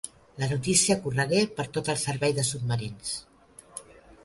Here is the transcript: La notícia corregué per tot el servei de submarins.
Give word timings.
La 0.43 0.47
notícia 0.53 0.95
corregué 1.03 1.43
per 1.59 1.67
tot 1.77 1.93
el 1.95 2.01
servei 2.05 2.35
de 2.39 2.47
submarins. 2.49 3.15